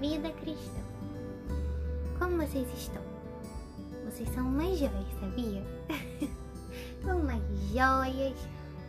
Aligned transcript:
vida 0.00 0.30
cristã. 0.40 0.80
Como 2.18 2.38
vocês 2.38 2.66
estão? 2.74 3.02
Vocês 4.06 4.28
são 4.30 4.48
umas 4.48 4.78
joias, 4.78 5.20
sabia? 5.20 5.62
são 7.04 7.18
umas 7.20 7.42
joias 7.70 8.34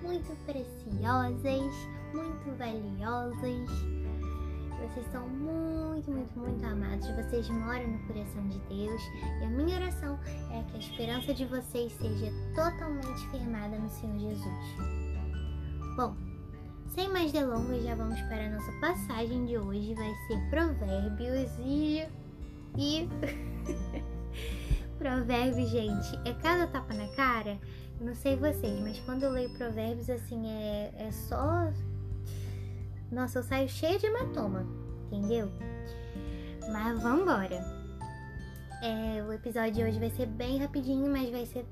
muito 0.02 0.36
preciosas, 0.46 1.74
muito 2.14 2.58
valiosas. 2.58 3.92
Vocês 4.82 5.06
são 5.12 5.28
muito, 5.28 6.10
muito, 6.10 6.40
muito 6.40 6.66
amados. 6.66 7.08
Vocês 7.10 7.48
moram 7.50 7.88
no 7.88 8.08
coração 8.08 8.48
de 8.48 8.60
Deus. 8.70 9.02
E 9.42 9.44
a 9.44 9.50
minha 9.50 9.78
oração 9.78 10.18
é 10.50 10.64
que 10.64 10.78
a 10.78 10.80
esperança 10.80 11.34
de 11.34 11.46
vocês 11.46 11.92
seja 11.94 12.32
totalmente 12.56 13.28
firmada 13.30 13.78
no 13.78 13.90
Senhor 13.90 14.18
Jesus. 14.18 14.76
Bom, 15.96 16.16
sem 16.94 17.10
mais 17.10 17.32
delongas, 17.32 17.84
já 17.84 17.96
vamos 17.96 18.20
para 18.24 18.46
a 18.46 18.50
nossa 18.50 18.72
passagem 18.74 19.46
de 19.46 19.58
hoje. 19.58 19.94
Vai 19.94 20.14
ser 20.28 20.40
Provérbios 20.50 21.52
e. 21.60 22.06
E. 22.78 23.10
provérbios, 24.98 25.70
gente, 25.70 26.16
é 26.26 26.34
cada 26.42 26.68
tapa 26.68 26.94
na 26.94 27.08
cara. 27.10 27.58
Não 28.00 28.14
sei 28.14 28.36
vocês, 28.36 28.80
mas 28.82 29.00
quando 29.00 29.24
eu 29.24 29.32
leio 29.32 29.50
Provérbios, 29.52 30.10
assim, 30.10 30.48
é, 30.48 30.94
é 30.98 31.12
só. 31.12 31.72
Nossa, 33.12 33.40
eu 33.40 33.44
saio 33.44 33.70
cheia 33.70 33.98
de 33.98 34.06
hematoma, 34.06 34.66
entendeu? 35.12 35.52
Mas 36.72 37.02
vambora. 37.02 37.82
É, 38.84 39.24
o 39.24 39.32
episódio 39.32 39.74
de 39.74 39.84
hoje 39.84 40.00
vai 40.00 40.10
ser 40.10 40.26
bem 40.26 40.58
rapidinho, 40.58 41.12
mas 41.12 41.30
vai 41.30 41.46
ser 41.46 41.66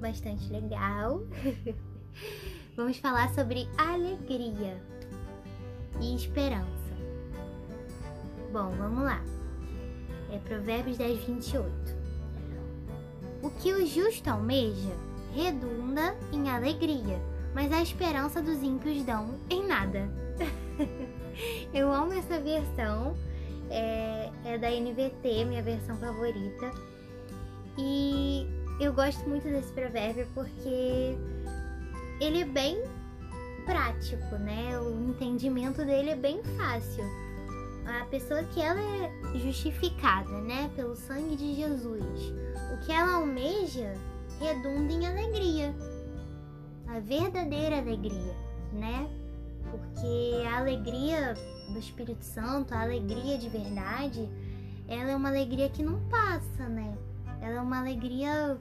bastante 0.00 0.48
legal. 0.50 1.22
vamos 2.76 2.98
falar 2.98 3.32
sobre 3.34 3.66
alegria 3.78 4.76
e 6.00 6.14
esperança. 6.14 6.66
Bom, 8.52 8.70
vamos 8.76 9.04
lá. 9.04 9.24
É 10.30 10.38
Provérbios 10.38 10.98
10, 10.98 11.24
28. 11.24 11.70
O 13.42 13.50
que 13.50 13.72
o 13.72 13.86
justo 13.86 14.28
almeja 14.28 14.92
redunda 15.34 16.14
em 16.32 16.50
alegria, 16.50 17.18
mas 17.54 17.72
a 17.72 17.82
esperança 17.82 18.42
dos 18.42 18.62
ímpios 18.62 19.02
dão 19.04 19.34
em 19.48 19.66
nada. 19.66 20.08
Eu 21.72 21.92
amo 21.92 22.12
essa 22.12 22.38
versão, 22.40 23.16
é, 23.70 24.30
é 24.44 24.58
da 24.58 24.70
NVT, 24.70 25.44
minha 25.44 25.62
versão 25.62 25.96
favorita. 25.96 26.70
E 27.78 28.46
eu 28.80 28.92
gosto 28.94 29.28
muito 29.28 29.44
desse 29.44 29.70
provérbio 29.72 30.26
porque 30.34 31.14
ele 32.20 32.42
é 32.42 32.44
bem 32.44 32.82
prático, 33.64 34.36
né? 34.36 34.78
O 34.80 35.10
entendimento 35.10 35.84
dele 35.84 36.10
é 36.10 36.16
bem 36.16 36.42
fácil. 36.56 37.04
A 37.86 38.04
pessoa 38.06 38.42
que 38.44 38.60
ela 38.60 38.80
é 38.80 39.38
justificada, 39.38 40.40
né, 40.40 40.70
pelo 40.74 40.96
sangue 40.96 41.36
de 41.36 41.54
Jesus, 41.54 42.32
o 42.72 42.84
que 42.84 42.90
ela 42.90 43.16
almeja 43.16 43.94
redunda 44.40 44.92
em 44.92 45.06
alegria. 45.06 45.74
A 46.88 47.00
verdadeira 47.00 47.78
alegria, 47.78 48.34
né? 48.72 49.08
Porque 49.70 50.46
a 50.46 50.58
alegria 50.58 51.34
do 51.68 51.78
Espírito 51.78 52.24
Santo, 52.24 52.72
a 52.74 52.82
alegria 52.82 53.38
de 53.38 53.48
verdade, 53.48 54.28
ela 54.88 55.10
é 55.10 55.16
uma 55.16 55.28
alegria 55.28 55.68
que 55.68 55.82
não 55.82 56.00
passa, 56.08 56.68
né? 56.68 56.96
Ela 57.40 57.56
é 57.56 57.60
uma 57.60 57.80
alegria 57.80 58.58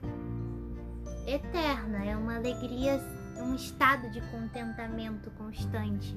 eterna, 1.28 2.04
é 2.04 2.16
uma 2.16 2.36
alegria 2.36 3.00
um 3.42 3.56
estado 3.56 4.10
de 4.10 4.22
contentamento 4.22 5.30
constante. 5.32 6.16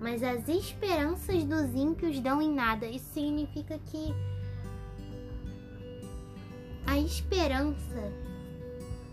Mas 0.00 0.22
as 0.22 0.48
esperanças 0.48 1.44
dos 1.44 1.74
ímpios 1.74 2.20
dão 2.20 2.40
em 2.40 2.52
nada. 2.52 2.86
Isso 2.86 3.12
significa 3.12 3.78
que 3.86 4.14
a 6.86 6.98
esperança 6.98 8.12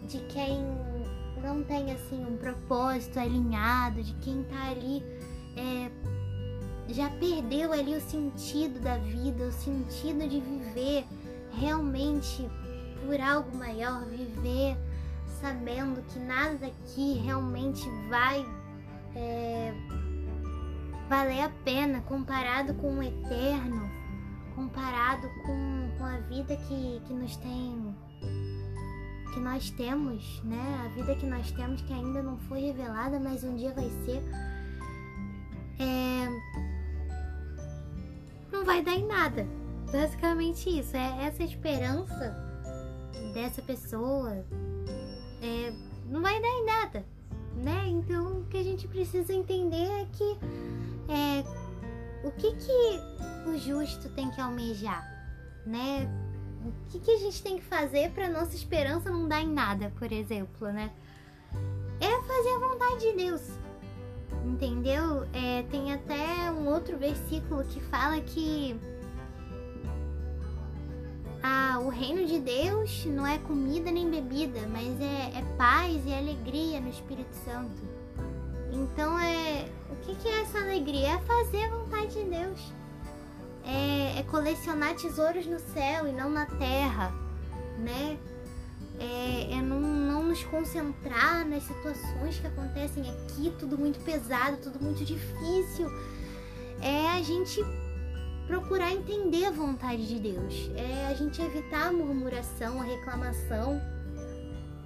de 0.07 0.19
quem 0.27 0.59
não 1.41 1.63
tem 1.63 1.91
assim 1.91 2.23
um 2.25 2.37
propósito 2.37 3.19
alinhado, 3.19 4.01
de 4.03 4.13
quem 4.15 4.43
tá 4.43 4.69
ali 4.69 5.03
é, 5.57 5.91
já 6.93 7.09
perdeu 7.09 7.73
ali 7.73 7.95
o 7.95 8.01
sentido 8.01 8.79
da 8.79 8.97
vida, 8.97 9.45
o 9.45 9.51
sentido 9.51 10.27
de 10.27 10.39
viver 10.39 11.05
realmente 11.53 12.47
por 13.05 13.19
algo 13.19 13.55
maior, 13.57 14.05
viver 14.05 14.77
sabendo 15.41 16.01
que 16.03 16.19
nada 16.19 16.55
daqui 16.55 17.19
realmente 17.19 17.87
vai 18.09 18.45
é, 19.15 19.73
valer 21.09 21.41
a 21.41 21.49
pena 21.63 22.01
comparado 22.01 22.73
com 22.75 22.97
o 22.97 23.03
eterno, 23.03 23.89
comparado 24.55 25.27
com, 25.45 25.97
com 25.97 26.03
a 26.03 26.17
vida 26.29 26.55
que, 26.55 27.01
que 27.05 27.13
nos 27.13 27.35
tem 27.37 27.95
que 29.35 29.41
nós 29.41 29.69
temos, 29.71 30.41
né? 30.45 30.85
A 30.85 30.87
vida 30.95 31.13
que 31.13 31.25
nós 31.25 31.51
temos 31.51 31.81
que 31.81 31.91
ainda 31.91 32.23
não 32.23 32.37
foi 32.37 32.61
revelada, 32.61 33.19
mas 33.19 33.43
um 33.43 33.57
dia 33.57 33.73
vai 33.73 33.89
ser. 34.05 34.23
É... 35.77 36.29
Não 38.49 38.63
vai 38.63 38.81
dar 38.81 38.93
em 38.93 39.05
nada. 39.05 39.45
Basicamente 39.91 40.79
isso. 40.79 40.95
É 40.95 41.25
essa 41.25 41.43
esperança 41.43 42.33
dessa 43.33 43.61
pessoa, 43.61 44.45
é, 45.45 45.73
não 46.09 46.21
vai 46.21 46.41
dar 46.41 46.47
em 46.47 46.65
nada, 46.65 47.05
né? 47.55 47.87
Então 47.87 48.39
o 48.39 48.45
que 48.45 48.57
a 48.57 48.63
gente 48.63 48.87
precisa 48.87 49.33
entender 49.33 49.85
é 49.85 50.07
que 50.11 50.37
é, 51.07 51.43
o 52.27 52.31
que, 52.31 52.55
que 52.55 53.49
o 53.49 53.57
justo 53.57 54.09
tem 54.09 54.29
que 54.31 54.41
almejar, 54.41 55.05
né? 55.65 56.09
O 56.65 56.89
que, 56.89 56.99
que 56.99 57.11
a 57.11 57.17
gente 57.17 57.43
tem 57.43 57.57
que 57.57 57.63
fazer 57.63 58.11
para 58.11 58.27
nossa 58.27 58.55
esperança 58.55 59.11
não 59.11 59.27
dar 59.27 59.41
em 59.41 59.47
nada, 59.47 59.93
por 59.99 60.11
exemplo, 60.11 60.67
né? 60.71 60.91
É 61.99 62.21
fazer 62.23 62.49
a 62.55 62.59
vontade 62.59 62.99
de 63.01 63.13
Deus, 63.13 63.41
entendeu? 64.43 65.27
É, 65.31 65.63
tem 65.69 65.93
até 65.93 66.51
um 66.51 66.67
outro 66.67 66.97
versículo 66.97 67.63
que 67.65 67.79
fala 67.81 68.19
que 68.19 68.75
ah, 71.47 71.77
o 71.79 71.89
reino 71.89 72.25
de 72.25 72.39
Deus 72.39 73.05
não 73.05 73.27
é 73.27 73.37
comida 73.37 73.91
nem 73.91 74.09
bebida, 74.09 74.61
mas 74.67 74.99
é, 74.99 75.37
é 75.37 75.43
paz 75.55 76.01
e 76.03 76.11
alegria 76.11 76.81
no 76.81 76.89
Espírito 76.89 77.35
Santo. 77.45 77.83
Então 78.71 79.19
é. 79.19 79.69
O 79.91 79.95
que, 79.97 80.15
que 80.15 80.27
é 80.27 80.41
essa 80.41 80.57
alegria? 80.57 81.09
É 81.09 81.19
fazer 81.19 81.65
a 81.65 81.69
vontade 81.69 82.15
de 82.15 82.23
Deus. 82.23 82.73
É, 83.63 84.19
é 84.19 84.23
colecionar 84.23 84.95
tesouros 84.95 85.45
no 85.45 85.59
céu 85.59 86.07
e 86.07 86.11
não 86.11 86.31
na 86.31 86.47
terra, 86.47 87.13
né? 87.77 88.17
É, 88.99 89.53
é 89.53 89.61
não, 89.61 89.79
não 89.79 90.23
nos 90.23 90.43
concentrar 90.45 91.47
nas 91.47 91.61
situações 91.61 92.39
que 92.39 92.47
acontecem 92.47 93.03
aqui, 93.07 93.53
tudo 93.59 93.77
muito 93.77 93.99
pesado, 93.99 94.57
tudo 94.57 94.83
muito 94.83 95.05
difícil. 95.05 95.91
É 96.81 97.09
a 97.09 97.21
gente 97.21 97.63
procurar 98.47 98.91
entender 98.91 99.45
a 99.45 99.51
vontade 99.51 100.07
de 100.07 100.19
Deus. 100.19 100.69
É 100.75 101.07
a 101.07 101.13
gente 101.13 101.41
evitar 101.41 101.87
a 101.87 101.91
murmuração, 101.91 102.81
a 102.81 102.83
reclamação. 102.83 103.81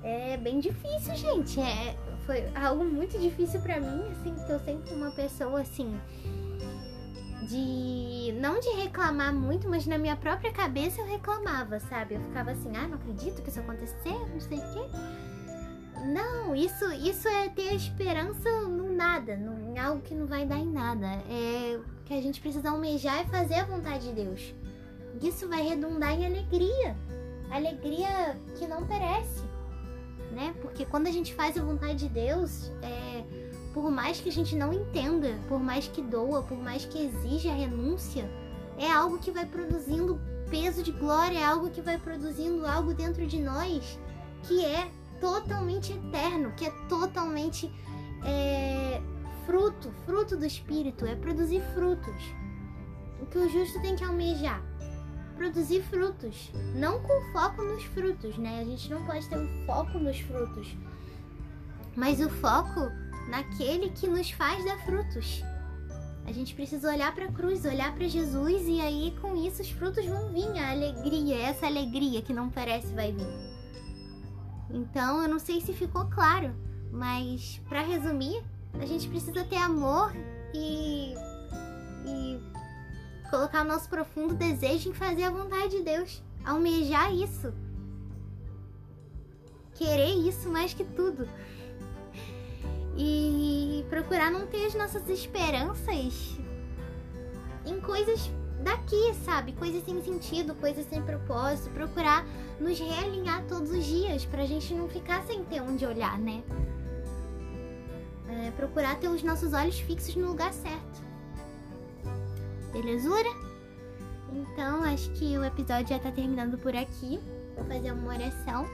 É 0.03 0.37
bem 0.37 0.59
difícil, 0.59 1.15
gente. 1.15 1.59
É, 1.59 1.97
foi 2.25 2.45
algo 2.55 2.85
muito 2.85 3.17
difícil 3.19 3.59
para 3.61 3.79
mim, 3.79 4.03
assim, 4.11 4.33
que 4.45 4.51
eu 4.51 4.59
sempre 4.59 4.93
uma 4.93 5.11
pessoa 5.11 5.61
assim 5.61 5.99
de 7.49 8.31
não 8.39 8.59
de 8.59 8.69
reclamar 8.69 9.33
muito, 9.33 9.67
mas 9.67 9.87
na 9.87 9.97
minha 9.97 10.15
própria 10.15 10.53
cabeça 10.53 11.01
eu 11.01 11.07
reclamava, 11.07 11.79
sabe? 11.79 12.13
Eu 12.13 12.21
ficava 12.21 12.51
assim, 12.51 12.71
ah, 12.77 12.87
não 12.87 12.95
acredito 12.95 13.41
que 13.41 13.49
isso 13.49 13.59
aconteceu, 13.59 14.27
não 14.27 14.39
sei 14.39 14.59
o 14.59 14.73
quê. 14.73 14.89
Não, 16.05 16.55
isso, 16.55 16.85
isso 16.93 17.27
é 17.27 17.49
ter 17.49 17.73
esperança 17.73 18.49
no 18.67 18.93
nada, 18.93 19.33
em 19.33 19.79
algo 19.79 20.01
que 20.01 20.13
não 20.13 20.27
vai 20.27 20.45
dar 20.45 20.59
em 20.59 20.71
nada. 20.71 21.07
É 21.27 21.79
que 22.09 22.15
a 22.15 22.21
gente 22.21 22.41
precisa 22.41 22.71
almejar 22.71 23.23
e 23.23 23.29
fazer 23.29 23.53
a 23.53 23.65
vontade 23.65 24.07
de 24.07 24.13
Deus. 24.13 24.53
Isso 25.21 25.47
vai 25.47 25.61
redundar 25.61 26.11
em 26.13 26.25
alegria. 26.25 26.97
Alegria 27.51 28.35
que 28.57 28.65
não 28.65 28.83
perece, 28.85 29.43
né? 30.31 30.55
Porque 30.59 30.85
quando 30.85 31.05
a 31.05 31.11
gente 31.11 31.35
faz 31.35 31.55
a 31.55 31.63
vontade 31.63 31.99
de 31.99 32.09
Deus, 32.09 32.71
é, 32.81 33.23
por 33.75 33.91
mais 33.91 34.19
que 34.19 34.29
a 34.29 34.31
gente 34.31 34.55
não 34.55 34.73
entenda, 34.73 35.39
por 35.47 35.59
mais 35.59 35.87
que 35.87 36.01
doa, 36.01 36.41
por 36.41 36.57
mais 36.57 36.83
que 36.83 36.97
exija 36.97 37.53
renúncia, 37.53 38.27
é 38.75 38.91
algo 38.91 39.19
que 39.19 39.29
vai 39.29 39.45
produzindo 39.45 40.19
peso 40.49 40.81
de 40.81 40.91
glória, 40.91 41.37
é 41.37 41.45
algo 41.45 41.69
que 41.69 41.81
vai 41.81 41.99
produzindo 41.99 42.65
algo 42.65 42.91
dentro 42.91 43.27
de 43.27 43.39
nós 43.39 43.99
que 44.43 44.65
é 44.65 44.89
totalmente 45.21 45.93
eterno, 45.93 46.53
que 46.53 46.65
é 46.65 46.71
totalmente 46.87 47.71
é, 48.25 48.99
fruto, 49.49 49.91
fruto 50.05 50.37
do 50.37 50.45
Espírito, 50.45 51.07
é 51.07 51.15
produzir 51.15 51.59
frutos. 51.73 52.15
O 53.19 53.25
que 53.25 53.39
o 53.39 53.49
justo 53.49 53.81
tem 53.81 53.95
que 53.95 54.03
almejar? 54.03 54.61
Produzir 55.35 55.81
frutos, 55.81 56.51
não 56.75 57.01
com 57.01 57.33
foco 57.33 57.63
nos 57.63 57.83
frutos, 57.85 58.37
né? 58.37 58.59
A 58.59 58.63
gente 58.63 58.91
não 58.91 59.03
pode 59.07 59.27
ter 59.27 59.39
um 59.39 59.65
foco 59.65 59.97
nos 59.97 60.19
frutos, 60.19 60.77
mas 61.95 62.21
o 62.21 62.29
foco 62.29 62.91
naquele 63.27 63.89
que 63.89 64.07
nos 64.07 64.29
faz 64.29 64.63
dar 64.63 64.77
frutos. 64.85 65.43
A 66.27 66.31
gente 66.31 66.53
precisa 66.53 66.87
olhar 66.87 67.15
para 67.15 67.25
a 67.25 67.31
cruz, 67.31 67.65
olhar 67.65 67.91
para 67.95 68.07
Jesus 68.07 68.67
e 68.67 68.79
aí 68.79 69.17
com 69.19 69.35
isso 69.35 69.63
os 69.63 69.71
frutos 69.71 70.05
vão 70.05 70.29
vir, 70.31 70.47
a 70.59 70.69
alegria, 70.69 71.39
essa 71.39 71.65
alegria 71.65 72.21
que 72.21 72.33
não 72.33 72.51
parece 72.51 72.93
vai 72.93 73.11
vir. 73.11 73.25
Então, 74.69 75.23
eu 75.23 75.27
não 75.27 75.39
sei 75.39 75.59
se 75.59 75.73
ficou 75.73 76.05
claro, 76.05 76.55
mas 76.91 77.59
para 77.67 77.81
resumir, 77.81 78.43
a 78.73 78.85
gente 78.85 79.07
precisa 79.07 79.43
ter 79.43 79.57
amor 79.57 80.13
e 80.53 81.13
e 82.05 82.39
colocar 83.29 83.63
o 83.63 83.67
nosso 83.67 83.87
profundo 83.89 84.33
desejo 84.33 84.89
em 84.89 84.93
fazer 84.93 85.23
a 85.23 85.29
vontade 85.29 85.77
de 85.77 85.83
Deus, 85.83 86.23
almejar 86.43 87.13
isso. 87.13 87.53
Querer 89.75 90.13
isso 90.27 90.49
mais 90.49 90.73
que 90.73 90.83
tudo 90.83 91.27
e 92.97 93.85
procurar 93.89 94.29
não 94.29 94.45
ter 94.45 94.65
as 94.65 94.75
nossas 94.75 95.07
esperanças 95.07 96.37
em 97.65 97.79
coisas 97.79 98.29
daqui, 98.61 99.13
sabe? 99.23 99.53
Coisas 99.53 99.83
sem 99.85 100.01
sentido, 100.03 100.53
coisas 100.55 100.85
sem 100.89 101.01
propósito. 101.01 101.69
Procurar 101.69 102.25
nos 102.59 102.77
realinhar 102.77 103.45
todos 103.47 103.71
os 103.71 103.85
dias 103.85 104.25
pra 104.25 104.45
gente 104.45 104.73
não 104.73 104.89
ficar 104.89 105.23
sem 105.25 105.45
ter 105.45 105.61
onde 105.61 105.85
olhar, 105.85 106.17
né? 106.19 106.43
É, 108.49 108.51
procurar 108.51 108.99
ter 108.99 109.07
os 109.07 109.21
nossos 109.21 109.53
olhos 109.53 109.79
fixos 109.79 110.15
no 110.15 110.29
lugar 110.29 110.51
certo. 110.51 111.03
Belezura? 112.73 113.29
Então, 114.33 114.83
acho 114.83 115.09
que 115.11 115.37
o 115.37 115.43
episódio 115.43 115.89
já 115.89 115.99
tá 115.99 116.11
terminando 116.11 116.57
por 116.57 116.75
aqui. 116.75 117.19
Vou 117.55 117.65
fazer 117.65 117.91
uma 117.91 118.13
oração. 118.13 118.65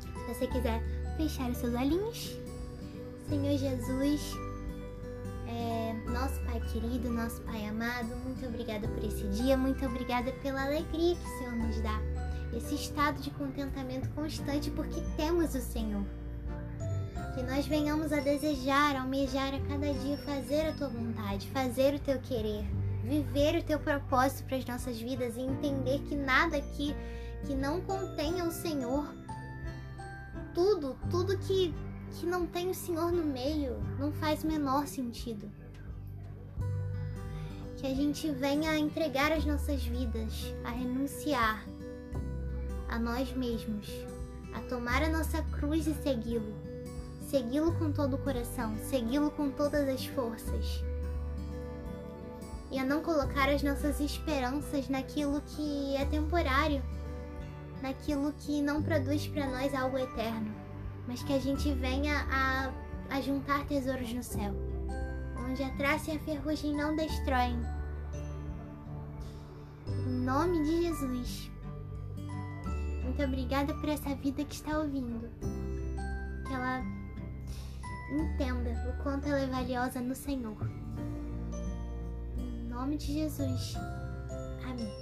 Se 0.00 0.34
você 0.34 0.46
quiser 0.46 0.82
fechar 1.18 1.50
os 1.50 1.58
seus 1.58 1.74
olhinhos. 1.74 2.38
Senhor 3.28 3.56
Jesus, 3.56 4.34
é, 5.46 5.94
nosso 6.10 6.40
Pai 6.44 6.60
querido, 6.72 7.10
nosso 7.10 7.40
Pai 7.42 7.66
amado, 7.66 8.14
muito 8.24 8.46
obrigada 8.46 8.86
por 8.86 9.02
esse 9.02 9.26
dia, 9.28 9.56
muito 9.56 9.84
obrigada 9.86 10.30
pela 10.42 10.62
alegria 10.66 11.16
que 11.16 11.24
o 11.24 11.38
Senhor 11.38 11.54
nos 11.54 11.80
dá, 11.80 11.98
esse 12.54 12.74
estado 12.74 13.22
de 13.22 13.30
contentamento 13.30 14.10
constante 14.10 14.70
porque 14.70 15.00
temos 15.16 15.54
o 15.54 15.60
Senhor. 15.60 16.04
Que 17.34 17.42
nós 17.42 17.66
venhamos 17.66 18.12
a 18.12 18.20
desejar, 18.20 18.96
almejar 18.96 19.54
a 19.54 19.60
cada 19.60 19.92
dia 19.92 20.16
fazer 20.18 20.68
a 20.68 20.72
tua 20.72 20.88
vontade, 20.88 21.48
fazer 21.48 21.94
o 21.94 21.98
teu 21.98 22.20
querer, 22.20 22.64
viver 23.02 23.58
o 23.58 23.64
teu 23.64 23.78
propósito 23.78 24.44
para 24.46 24.56
as 24.56 24.64
nossas 24.64 25.00
vidas 25.00 25.36
e 25.36 25.40
entender 25.40 26.00
que 26.02 26.14
nada 26.14 26.56
aqui 26.56 26.94
que 27.44 27.54
não 27.54 27.80
contenha 27.80 28.44
o 28.44 28.52
Senhor, 28.52 29.12
tudo, 30.54 30.96
tudo 31.10 31.36
que 31.38 31.74
que 32.14 32.26
não 32.26 32.46
tem 32.46 32.70
o 32.70 32.74
Senhor 32.74 33.10
no 33.10 33.24
meio 33.24 33.76
não 33.98 34.12
faz 34.12 34.44
o 34.44 34.46
menor 34.46 34.86
sentido. 34.86 35.50
Que 37.76 37.86
a 37.86 37.94
gente 37.94 38.30
venha 38.30 38.70
a 38.70 38.78
entregar 38.78 39.32
as 39.32 39.44
nossas 39.44 39.82
vidas, 39.84 40.54
a 40.64 40.70
renunciar 40.70 41.64
a 42.88 42.98
nós 42.98 43.32
mesmos, 43.32 43.88
a 44.54 44.60
tomar 44.60 45.02
a 45.02 45.08
nossa 45.08 45.42
cruz 45.42 45.86
e 45.86 45.94
segui-lo. 45.94 46.63
Segui-lo 47.26 47.72
com 47.78 47.90
todo 47.90 48.14
o 48.14 48.18
coração, 48.18 48.76
segui-lo 48.78 49.30
com 49.30 49.50
todas 49.50 49.88
as 49.88 50.06
forças. 50.06 50.84
E 52.70 52.78
a 52.78 52.84
não 52.84 53.02
colocar 53.02 53.48
as 53.48 53.62
nossas 53.62 54.00
esperanças 54.00 54.88
naquilo 54.88 55.40
que 55.42 55.96
é 55.96 56.04
temporário, 56.04 56.82
naquilo 57.82 58.32
que 58.32 58.60
não 58.62 58.82
produz 58.82 59.26
para 59.26 59.46
nós 59.46 59.74
algo 59.74 59.98
eterno 59.98 60.64
mas 61.06 61.22
que 61.22 61.32
a 61.32 61.38
gente 61.38 61.72
venha 61.72 62.26
a, 62.30 62.72
a 63.10 63.20
juntar 63.20 63.66
tesouros 63.66 64.12
no 64.12 64.22
céu, 64.22 64.54
onde 65.48 65.62
a 65.62 65.70
traça 65.76 66.12
e 66.12 66.16
a 66.16 66.20
ferrugem 66.20 66.74
não 66.74 66.96
destroem. 66.96 67.58
Em 69.86 70.20
nome 70.20 70.62
de 70.64 70.82
Jesus. 70.84 71.50
Muito 73.04 73.22
obrigada 73.22 73.74
por 73.74 73.88
essa 73.88 74.14
vida 74.14 74.44
que 74.44 74.54
está 74.54 74.78
ouvindo 74.78 75.28
entenda 78.20 78.70
o 78.88 79.02
quanto 79.02 79.26
ela 79.26 79.40
é 79.40 79.46
valiosa 79.46 80.00
no 80.00 80.14
Senhor. 80.14 80.56
Em 82.36 82.68
nome 82.68 82.96
de 82.96 83.12
Jesus. 83.12 83.76
Amém. 84.64 84.92